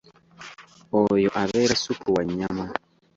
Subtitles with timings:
[1.01, 2.65] Oyo abeera ssupu wa nnyama.